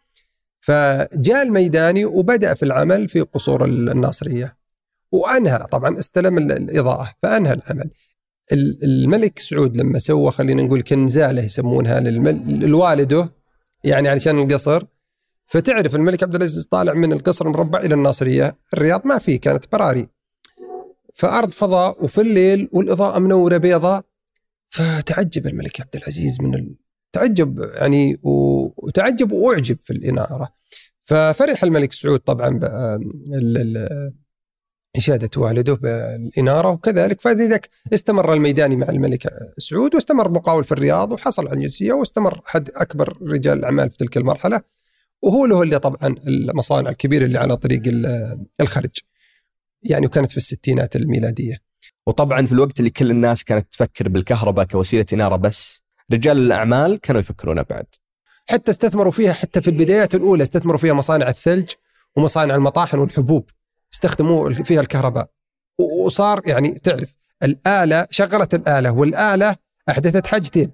فجاء 0.60 1.42
الميداني 1.42 2.04
وبدأ 2.04 2.54
في 2.54 2.62
العمل 2.62 3.08
في 3.08 3.20
قصور 3.20 3.64
الناصرية 3.64 4.56
وأنهى 5.12 5.58
طبعا 5.72 5.98
استلم 5.98 6.38
الإضاءة 6.38 7.14
فأنهى 7.22 7.52
العمل 7.52 7.90
الملك 8.52 9.38
سعود 9.38 9.76
لما 9.76 9.98
سوى 9.98 10.30
خلينا 10.30 10.62
نقول 10.62 10.82
كنزاله 10.82 11.42
يسمونها 11.42 12.00
لوالده 12.00 13.32
يعني 13.84 14.08
علشان 14.08 14.38
القصر. 14.38 14.82
فتعرف 15.46 15.94
الملك 15.94 16.22
عبد 16.22 16.34
العزيز 16.34 16.64
طالع 16.64 16.92
من 16.92 17.12
القصر 17.12 17.46
المربع 17.46 17.80
إلى 17.80 17.94
الناصرية 17.94 18.58
الرياض 18.74 19.06
ما 19.06 19.18
فيه 19.18 19.40
كانت 19.40 19.72
براري. 19.72 20.08
فأرض 21.14 21.50
فضاء 21.50 22.04
وفي 22.04 22.20
الليل 22.20 22.68
والإضاءة 22.72 23.18
منورة 23.18 23.56
بيضاء. 23.56 24.04
فتعجب 24.68 25.46
الملك 25.46 25.80
عبد 25.80 25.96
العزيز 25.96 26.40
من 26.40 26.54
ال... 26.54 26.74
تعجب 27.12 27.60
يعني 27.74 28.18
وتعجب 28.22 29.32
وأعجب 29.32 29.78
في 29.80 29.92
الإنارة. 29.92 30.48
ففرح 31.04 31.64
الملك 31.64 31.92
سعود 31.92 32.20
طبعا 32.20 32.60
إشادة 34.96 35.30
والده 35.36 35.74
بالإنارة 35.74 36.70
وكذلك 36.70 37.20
فلذلك 37.20 37.68
استمر 37.94 38.34
الميداني 38.34 38.76
مع 38.76 38.88
الملك 38.88 39.28
سعود 39.58 39.94
واستمر 39.94 40.30
مقاول 40.30 40.64
في 40.64 40.72
الرياض 40.72 41.12
وحصل 41.12 41.48
على 41.48 41.56
الجنسية 41.56 41.92
واستمر 41.92 42.40
أحد 42.48 42.70
أكبر 42.74 43.18
رجال 43.22 43.58
الأعمال 43.58 43.90
في 43.90 43.96
تلك 43.98 44.16
المرحلة 44.16 44.60
وهو 45.22 45.46
له 45.46 45.62
اللي 45.62 45.78
طبعا 45.78 46.14
المصانع 46.28 46.90
الكبيرة 46.90 47.24
اللي 47.24 47.38
على 47.38 47.56
طريق 47.56 47.82
الخرج. 48.60 48.90
يعني 49.82 50.06
وكانت 50.06 50.30
في 50.30 50.36
الستينات 50.36 50.96
الميلادية. 50.96 51.62
وطبعا 52.06 52.46
في 52.46 52.52
الوقت 52.52 52.78
اللي 52.78 52.90
كل 52.90 53.10
الناس 53.10 53.44
كانت 53.44 53.72
تفكر 53.72 54.08
بالكهرباء 54.08 54.64
كوسيلة 54.64 55.06
إنارة 55.12 55.36
بس 55.36 55.82
رجال 56.12 56.38
الأعمال 56.38 57.00
كانوا 57.00 57.20
يفكرون 57.20 57.58
ابعد 57.58 57.86
حتى 58.48 58.70
استثمروا 58.70 59.12
فيها 59.12 59.32
حتى 59.32 59.60
في 59.60 59.70
البدايات 59.70 60.14
الأولى 60.14 60.42
استثمروا 60.42 60.78
فيها 60.78 60.92
مصانع 60.92 61.28
الثلج 61.28 61.70
ومصانع 62.16 62.54
المطاحن 62.54 62.98
والحبوب. 62.98 63.50
استخدموا 63.94 64.52
فيها 64.52 64.80
الكهرباء. 64.80 65.28
وصار 65.78 66.42
يعني 66.46 66.68
تعرف 66.68 67.16
الآلة 67.42 68.06
شغلت 68.10 68.54
الآلة 68.54 68.90
والآلة 68.90 69.56
أحدثت 69.88 70.26
حاجتين. 70.26 70.70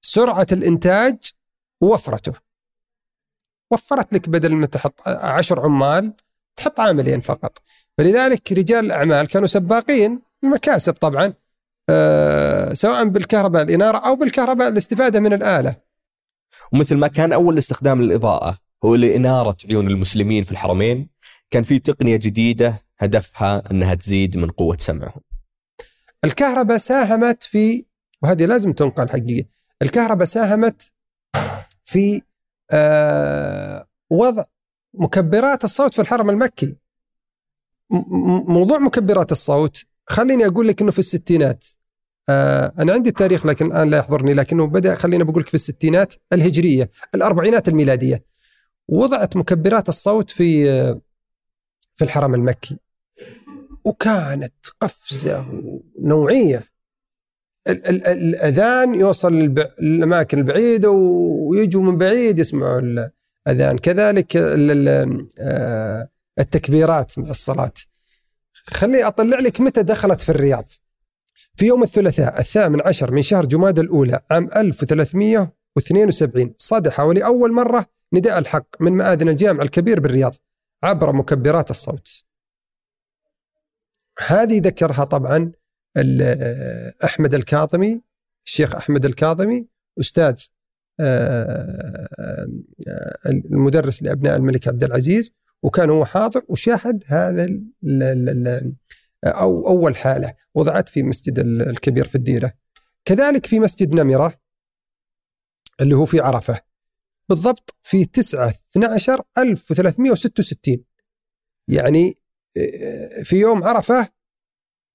سرعة 0.00 0.46
الإنتاج 0.52 1.32
ووفرته. 1.80 2.32
وفرت 3.70 4.12
لك 4.14 4.28
بدل 4.28 4.54
ما 4.54 4.66
تحط 4.66 5.08
عشر 5.08 5.60
عمال 5.60 6.14
تحط 6.56 6.80
عاملين 6.80 7.20
فقط. 7.20 7.58
فلذلك 7.98 8.52
رجال 8.52 8.84
الأعمال 8.84 9.28
كانوا 9.28 9.46
سباقين 9.46 10.22
المكاسب 10.44 10.92
طبعا 10.92 11.32
أه 11.90 12.72
سواء 12.72 13.04
بالكهرباء 13.04 13.62
الإنارة 13.62 13.98
أو 13.98 14.16
بالكهرباء 14.16 14.68
الاستفادة 14.68 15.20
من 15.20 15.32
الآلة. 15.32 15.76
ومثل 16.72 16.96
ما 16.96 17.08
كان 17.08 17.32
أول 17.32 17.58
استخدام 17.58 18.02
للإضاءة 18.02 18.58
هو 18.84 18.94
لإنارة 18.94 19.56
عيون 19.68 19.86
المسلمين 19.86 20.42
في 20.42 20.52
الحرمين. 20.52 21.11
كان 21.52 21.62
في 21.62 21.78
تقنية 21.78 22.16
جديدة 22.16 22.82
هدفها 22.98 23.70
أنها 23.70 23.94
تزيد 23.94 24.38
من 24.38 24.50
قوة 24.50 24.76
سمعهم 24.78 25.20
الكهرباء 26.24 26.76
ساهمت 26.76 27.42
في 27.42 27.84
وهذه 28.22 28.44
لازم 28.44 28.72
تنقل 28.72 29.08
حقيقة. 29.08 29.48
الكهرباء 29.82 30.24
ساهمت 30.24 30.92
في 31.84 32.22
آه 32.70 33.86
وضع 34.10 34.44
مكبرات 34.94 35.64
الصوت 35.64 35.94
في 35.94 36.02
الحرم 36.02 36.30
المكي. 36.30 36.76
موضوع 38.48 38.78
مكبرات 38.78 39.32
الصوت 39.32 39.84
خليني 40.06 40.46
أقول 40.46 40.68
لك 40.68 40.80
إنه 40.80 40.90
في 40.90 40.98
الستينات. 40.98 41.66
آه 42.28 42.72
أنا 42.78 42.92
عندي 42.92 43.08
التاريخ 43.10 43.46
لكن 43.46 43.66
الآن 43.66 43.90
لا 43.90 43.98
يحضرني 43.98 44.34
لكنه 44.34 44.66
بدأ 44.66 44.94
خليني 44.94 45.24
بقول 45.24 45.42
لك 45.42 45.48
في 45.48 45.54
الستينات 45.54 46.14
الهجرية 46.32 46.90
الأربعينات 47.14 47.68
الميلادية. 47.68 48.24
وضعت 48.88 49.36
مكبرات 49.36 49.88
الصوت 49.88 50.30
في 50.30 50.70
آه 50.70 51.00
في 52.02 52.06
الحرم 52.06 52.34
المكي. 52.34 52.78
وكانت 53.84 54.54
قفزة 54.80 55.46
نوعيه 55.98 56.62
الأذان 57.68 58.94
يوصل 58.94 59.32
للاماكن 59.80 60.38
البعيدة 60.38 60.90
ويجوا 60.90 61.82
من 61.82 61.98
بعيد 61.98 62.38
يسمعوا 62.38 62.80
الأذان. 62.80 63.78
كذلك 63.78 64.36
آه، 64.36 66.08
التكبيرات 66.38 67.18
مع 67.18 67.30
الصلاة. 67.30 67.72
خلي 68.66 69.04
أطلع 69.04 69.38
لك 69.38 69.60
متى 69.60 69.82
دخلت 69.82 70.20
في 70.20 70.28
الرياض. 70.28 70.68
في 71.56 71.66
يوم 71.66 71.82
الثلاثاء 71.82 72.40
الثامن 72.40 72.80
عشر 72.80 73.10
من 73.10 73.22
شهر 73.22 73.46
جماد 73.46 73.78
الأولى 73.78 74.20
عام 74.30 74.48
1372 74.56 76.54
صدح 76.56 77.00
ولأول 77.00 77.52
مرة 77.52 77.86
نداء 78.12 78.38
الحق 78.38 78.66
من 78.80 78.92
مآذن 78.92 79.28
الجامع 79.28 79.62
الكبير 79.62 80.00
بالرياض. 80.00 80.34
عبر 80.82 81.12
مكبرات 81.12 81.70
الصوت. 81.70 82.24
هذه 84.26 84.60
ذكرها 84.60 85.04
طبعا 85.04 85.52
أحمد 87.04 87.34
الكاظمي 87.34 88.02
الشيخ 88.46 88.74
أحمد 88.74 89.04
الكاظمي 89.04 89.68
أستاذ 90.00 90.40
آه، 91.00 92.08
آه، 92.18 93.16
المدرس 93.26 94.02
لأبناء 94.02 94.36
الملك 94.36 94.68
عبد 94.68 94.84
العزيز 94.84 95.34
وكان 95.62 95.90
هو 95.90 96.04
حاضر 96.04 96.42
وشاهد 96.48 97.04
هذا 97.06 97.48
أو 99.24 99.68
أول 99.68 99.96
حالة 99.96 100.34
وضعت 100.54 100.88
في 100.88 101.02
مسجد 101.02 101.38
الكبير 101.38 102.08
في 102.08 102.14
الديرة. 102.14 102.52
كذلك 103.04 103.46
في 103.46 103.60
مسجد 103.60 103.94
نمرة 103.94 104.34
اللي 105.80 105.96
هو 105.96 106.06
في 106.06 106.20
عرفة. 106.20 106.60
بالضبط 107.32 107.76
في 107.82 108.04
9 108.04 108.54
12 108.70 109.22
1366 109.38 110.84
يعني 111.68 112.14
آه، 112.56 113.22
في 113.22 113.36
يوم 113.36 113.64
عرفة 113.64 114.08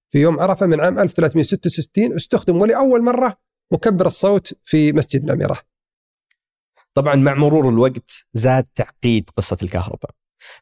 في 0.10 0.20
يوم 0.20 0.40
عرفة 0.40 0.66
من 0.66 0.82
عام 0.82 1.00
1366 1.00 2.16
استخدم 2.16 2.56
ولاول 2.56 3.04
مرة 3.04 3.38
مكبر 3.72 4.08
الصوت 4.08 4.54
في 4.64 4.94
مسجد 4.94 5.26
نمره. 5.26 5.62
طبعا 6.94 7.16
مع 7.16 7.34
مرور 7.34 7.70
الوقت 7.70 8.26
زاد 8.34 8.68
تعقيد 8.76 9.30
قصة 9.30 9.58
الكهرباء. 9.64 10.12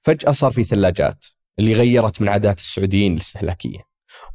فجأة 0.01 0.31
صار 0.31 0.51
في 0.51 0.63
ثلاجات 0.63 1.25
اللي 1.59 1.73
غيرت 1.73 2.21
من 2.21 2.29
عادات 2.29 2.59
السعوديين 2.59 3.13
الاستهلاكية 3.13 3.79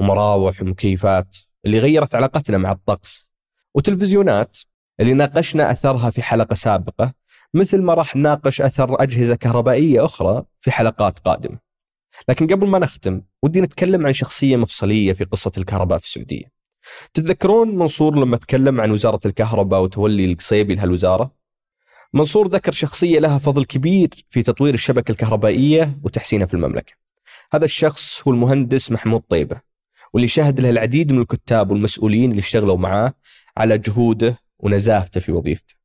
ومراوح 0.01 0.63
ومكيفات 0.63 1.37
اللي 1.67 1.79
غيرت 1.79 2.15
علاقتنا 2.15 2.59
مع 2.59 2.73
الطقس 2.73 3.31
وتلفزيونات 3.75 4.59
اللي 5.01 5.13
ناقشنا 5.13 5.71
أثرها 5.71 6.11
في 6.11 6.23
حلقة 6.23 6.55
سابقة 6.55 7.20
مثل 7.55 7.83
ما 7.83 7.95
راح 7.95 8.17
نناقش 8.17 8.61
أثر 8.61 9.03
أجهزة 9.03 9.35
كهربائية 9.35 10.05
أخرى 10.05 10.45
في 10.61 10.71
حلقات 10.71 11.19
قادمة. 11.19 11.59
لكن 12.29 12.47
قبل 12.47 12.67
ما 12.67 12.79
نختم 12.79 13.23
ودي 13.43 13.61
نتكلم 13.61 14.07
عن 14.07 14.13
شخصية 14.13 14.57
مفصلية 14.57 15.13
في 15.13 15.25
قصة 15.25 15.53
الكهرباء 15.59 15.99
في 15.99 16.05
السعودية. 16.05 16.53
تتذكرون 17.15 17.77
منصور 17.77 18.19
لما 18.19 18.37
تكلم 18.37 18.81
عن 18.81 18.91
وزارة 18.91 19.21
الكهرباء 19.27 19.83
وتولي 19.83 20.25
القصيبي 20.25 20.75
لهالوزارة؟ 20.75 21.35
منصور 22.13 22.49
ذكر 22.49 22.73
شخصية 22.73 23.19
لها 23.19 23.39
فضل 23.39 23.65
كبير 23.65 24.09
في 24.29 24.43
تطوير 24.43 24.75
الشبكة 24.75 25.13
الكهربائية 25.13 25.99
وتحسينها 26.05 26.47
في 26.47 26.55
المملكة. 26.55 26.93
هذا 27.53 27.65
الشخص 27.65 28.23
هو 28.29 28.33
المهندس 28.33 28.93
محمود 28.93 29.23
طيبة 29.29 29.61
واللي 30.13 30.29
شهد 30.29 30.61
له 30.61 30.71
العديد 30.71 31.13
من 31.13 31.21
الكتاب 31.21 31.71
والمسؤولين 31.71 32.31
اللي 32.31 32.41
اشتغلوا 32.41 32.77
معاه 32.77 33.15
على 33.57 33.79
جهوده 33.79 34.39
ونزاهته 34.59 35.21
في 35.21 35.33
وظيفته. 35.33 35.80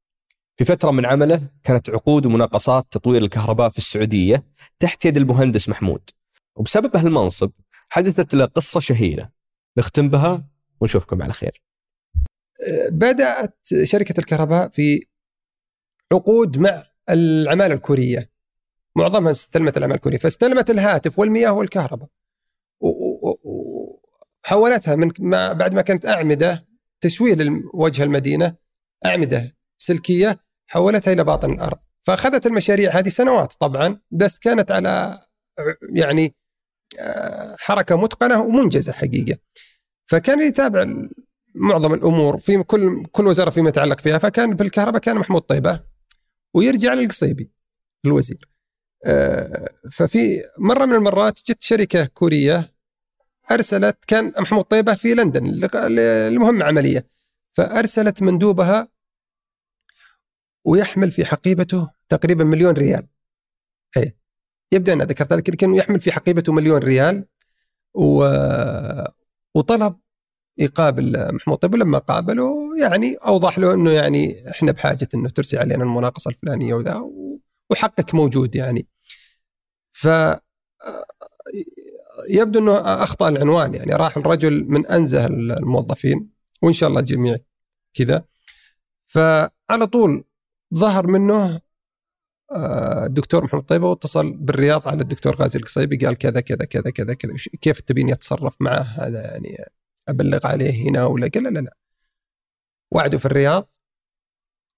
في 0.58 0.66
فترة 0.66 0.92
من 0.92 1.06
عمله 1.06 1.50
كانت 1.64 1.90
عقود 1.90 2.26
ومناقصات 2.26 2.88
تطوير 2.92 3.22
الكهرباء 3.22 3.70
في 3.70 3.78
السعودية 3.78 4.44
تحت 4.80 5.06
يد 5.06 5.18
المهندس 5.18 5.70
محمود. 5.70 6.10
وبسبب 6.56 6.98
هالمنصب 6.98 7.52
حدثت 7.90 8.34
له 8.34 8.46
قصة 8.46 8.80
شهيرة. 8.80 9.32
نختم 9.78 10.10
بها 10.10 10.48
ونشوفكم 10.82 11.22
على 11.22 11.34
خير. 11.34 11.62
بدأت 12.92 13.60
شركة 13.84 14.20
الكهرباء 14.20 14.70
في 14.70 15.06
عقود 16.12 16.58
مع 16.58 16.84
العمالة 17.10 17.74
الكورية. 17.74 18.32
معظمها 18.96 19.32
استلمت 19.32 19.78
العمالة 19.78 19.96
الكورية. 19.96 20.18
فاستلمت 20.18 20.70
الهاتف 20.70 21.20
والمياه 21.20 21.52
والكهرباء. 21.52 22.10
وحولتها 24.44 24.96
من 24.96 25.12
ما 25.20 25.54
بعد 25.54 25.74
ما 25.74 25.82
كانت 25.82 26.06
أعمدة 26.06 26.68
تسويه 27.02 27.36
لوجه 27.36 28.04
المدينة 28.04 28.56
أعمدة 29.06 29.56
سلكية 29.78 30.45
حولتها 30.68 31.14
إلى 31.14 31.24
باطن 31.24 31.52
الأرض. 31.52 31.78
فأخذت 32.04 32.46
المشاريع 32.46 32.92
هذه 33.00 33.10
سنوات 33.10 33.54
طبعا 33.60 34.00
بس 34.12 34.40
كانت 34.40 34.72
على 34.72 35.22
يعني 35.94 36.36
آه، 37.00 37.56
حركة 37.60 37.96
متقنة 37.96 38.42
ومنجزة 38.42 38.92
حقيقة. 38.94 39.38
فكان 40.06 40.42
يتابع 40.42 40.86
معظم 41.56 41.94
الأمور 41.94 42.38
في 42.38 42.64
كل 42.64 43.06
كل 43.12 43.28
وزارة 43.28 43.50
فيما 43.50 43.70
يتعلق 43.70 44.00
فيها. 44.00 44.18
فكان 44.18 44.56
في 44.58 44.64
الكهرباء 44.64 45.02
كان 45.02 45.18
محمود 45.18 45.42
طيبة 45.42 45.84
ويرجع 46.54 46.94
للقصيبي 46.94 47.52
الوزير. 48.06 48.50
آه، 49.06 49.70
ففي 49.92 50.42
مرة 50.60 50.86
من 50.86 50.96
المرات 50.96 51.40
جت 51.48 51.64
شركة 51.64 52.06
كورية 52.06 52.76
أرسلت 53.52 53.98
كان 54.08 54.34
محمود 54.40 54.64
طيبة 54.64 54.94
في 54.96 55.14
لندن 55.14 55.44
لمهمة 56.30 56.66
عملية. 56.66 57.08
فأرسلت 57.54 58.22
مندوبها 58.22 58.95
ويحمل 60.66 61.12
في 61.12 61.26
حقيبته 61.26 61.90
تقريبا 62.10 62.44
مليون 62.44 62.74
ريال. 62.74 63.08
اي 63.98 64.18
يبدو 64.72 64.94
أن 64.94 65.02
ذكرت 65.02 65.34
لك 65.34 65.44
كان 65.44 65.76
يحمل 65.76 66.00
في 66.00 66.12
حقيبته 66.12 66.54
مليون 66.54 66.78
ريال. 66.78 67.26
و... 67.94 68.26
وطلب 69.56 70.00
يقابل 70.58 71.36
محمود 71.36 71.58
طيب 71.58 71.76
لما 71.76 71.98
قابله 71.98 72.78
يعني 72.82 73.16
أوضح 73.16 73.60
له 73.60 73.74
إنه 73.74 73.92
يعني 73.92 74.50
إحنا 74.50 74.72
بحاجة 74.72 75.10
إنه 75.16 75.30
ترسي 75.30 75.58
علينا 75.58 75.84
المناقصة 75.84 76.30
الفلانية 76.30 76.74
وذا 76.74 77.04
وحقك 77.70 78.16
موجود 78.16 78.56
يعني. 78.56 78.88
ف 79.92 80.08
يبدو 82.30 82.60
إنه 82.60 82.78
أخطأ 82.78 83.30
العنوان 83.30 83.74
يعني. 83.76 83.94
راح 83.94 84.18
الرجل 84.18 84.66
من 84.68 84.88
أنزه 84.88 85.26
الموظفين 85.26 86.30
وإن 86.62 86.74
شاء 86.74 86.90
الله 86.90 87.00
الجميع 87.00 87.36
كذا. 87.94 88.26
فعلى 89.06 89.88
طول 89.92 90.24
ظهر 90.74 91.08
منه 91.08 91.62
آه، 92.52 93.06
الدكتور 93.06 93.44
محمد 93.44 93.64
طيبة 93.64 93.90
واتصل 93.90 94.34
بالرياض 94.34 94.88
على 94.88 95.02
الدكتور 95.02 95.36
غازي 95.36 95.60
القصيبي 95.60 95.98
قال 96.06 96.18
كذا 96.18 96.40
كذا 96.42 96.66
كذا 96.66 96.92
كذا 96.92 97.14
كذا. 97.14 97.34
كيف 97.62 97.82
تبيني 97.82 98.14
اتصرف 98.14 98.56
معه؟ 98.60 98.82
هذا 98.82 99.22
يعني 99.22 99.58
أبلغ 100.08 100.48
عليه 100.48 100.90
هنا 100.90 101.06
ولا؟ 101.06 101.30
قال 101.34 101.44
لا 101.44 101.50
لا 101.50 101.60
لا. 101.60 101.78
وعده 102.92 103.18
في 103.18 103.26
الرياض 103.26 103.70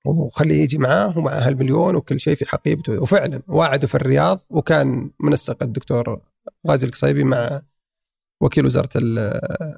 وخليه 0.06 0.64
يجي 0.64 0.78
معاه 0.78 1.18
ومعه 1.18 1.40
هالمليون 1.48 1.96
وكل 1.96 2.20
شيء 2.20 2.36
في 2.36 2.46
حقيبته. 2.50 3.02
وفعلا 3.02 3.42
وعده 3.48 3.88
في 3.88 3.96
الرياض 3.96 4.40
وكان 4.50 5.12
منسق 5.20 5.64
الدكتور 5.64 6.22
غازي 6.68 6.88
القصيبي 6.88 7.24
مع 7.24 7.62
وكيل 8.42 8.66
وزارة 8.66 8.90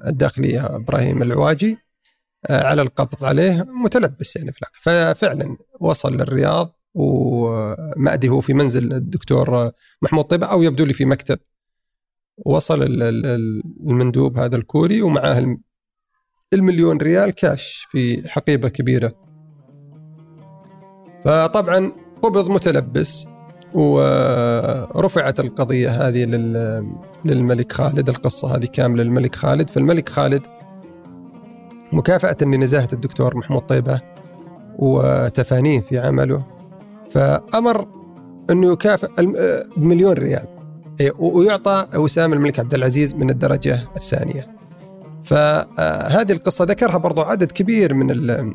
الداخلية 0.06 0.76
إبراهيم 0.76 1.22
العواجي. 1.22 1.72
آه، 1.72 1.89
على 2.50 2.82
القبض 2.82 3.24
عليه 3.24 3.66
متلبس 3.84 4.36
يعني 4.36 4.52
في 4.52 4.58
الحقيقة. 4.62 5.12
ففعلا 5.12 5.56
وصل 5.80 6.16
للرياض 6.16 6.76
ومأدي 6.94 8.28
هو 8.28 8.40
في 8.40 8.54
منزل 8.54 8.92
الدكتور 8.92 9.70
محمود 10.02 10.24
طيبة 10.24 10.46
أو 10.46 10.62
يبدو 10.62 10.84
لي 10.84 10.92
في 10.92 11.04
مكتب. 11.04 11.38
وصل 12.46 12.82
المندوب 12.82 14.38
هذا 14.38 14.56
الكوري 14.56 15.02
ومعاه 15.02 15.56
المليون 16.52 16.96
ريال 16.96 17.30
كاش 17.30 17.86
في 17.90 18.28
حقيبة 18.28 18.68
كبيرة. 18.68 19.14
فطبعا 21.24 21.92
قبض 22.22 22.50
متلبس 22.50 23.26
ورفعت 23.74 25.40
القضية 25.40 26.08
هذه 26.08 26.24
للملك 27.24 27.72
خالد 27.72 28.08
القصة 28.08 28.56
هذه 28.56 28.66
كاملة 28.66 29.02
للملك 29.02 29.34
خالد. 29.34 29.70
فالملك 29.70 30.08
خالد 30.08 30.46
مكافأة 31.92 32.36
لنزاهة 32.42 32.88
الدكتور 32.92 33.36
محمود 33.36 33.62
طيبة 33.62 34.00
وتفانيه 34.78 35.80
في 35.80 35.98
عمله 35.98 36.42
فأمر 37.10 37.86
أنه 38.50 38.72
يكافئ 38.72 39.08
بمليون 39.76 40.12
ريال 40.12 40.46
ويعطى 41.18 41.86
وسام 41.94 42.32
الملك 42.32 42.60
عبد 42.60 42.74
العزيز 42.74 43.14
من 43.14 43.30
الدرجة 43.30 43.88
الثانية. 43.96 44.60
فهذه 45.24 46.32
القصة 46.32 46.64
ذكرها 46.64 46.96
برضو 46.96 47.20
عدد 47.20 47.52
كبير 47.52 47.94
من 47.94 48.52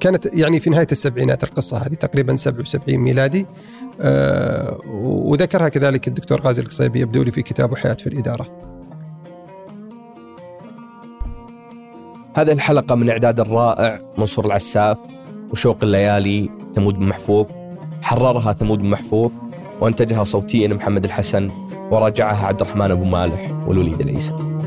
كانت 0.00 0.26
يعني 0.34 0.60
في 0.60 0.70
نهاية 0.70 0.86
السبعينات 0.92 1.44
القصة 1.44 1.78
هذه 1.78 1.94
تقريبا 1.94 2.36
77 2.36 2.98
ميلادي 2.98 3.46
آه، 4.00 4.78
وذكرها 5.02 5.68
كذلك 5.68 6.08
الدكتور 6.08 6.40
غازي 6.40 6.62
القصيبي 6.62 7.00
يبدو 7.00 7.22
لي 7.22 7.30
في 7.30 7.42
كتابه 7.42 7.76
حياة 7.76 7.94
في 7.94 8.06
الإدارة. 8.06 8.77
هذه 12.38 12.52
الحلقة 12.52 12.94
من 12.94 13.10
إعداد 13.10 13.40
الرائع 13.40 14.00
منصور 14.18 14.46
العساف 14.46 14.98
وشوق 15.50 15.76
الليالي 15.82 16.50
ثمود 16.74 16.94
بن 16.94 17.06
محفوظ. 17.06 17.46
حررها 18.02 18.52
ثمود 18.52 18.78
بن 18.78 18.90
محفوظ 18.90 19.30
وأنتجها 19.80 20.24
صوتيا 20.24 20.68
محمد 20.68 21.04
الحسن 21.04 21.50
وراجعها 21.90 22.46
عبد 22.46 22.60
الرحمن 22.60 22.90
أبو 22.90 23.04
مالح 23.04 23.52
والوليد 23.66 24.00
العيسى. 24.00 24.57